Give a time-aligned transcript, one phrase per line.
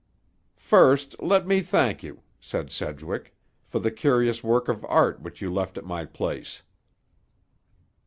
[0.57, 3.35] "First, let me thank you," said Sedgwick,
[3.67, 6.63] "for the curious work of art which you left at my place."